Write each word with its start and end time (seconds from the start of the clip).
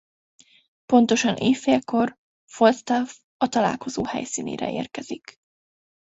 Pontosan 0.85 1.35
éjfélkor 1.35 2.17
Falstaff 2.45 3.17
a 3.37 3.47
találkozó 3.47 4.03
helyszínére 4.05 4.71
érkezik. 4.71 5.35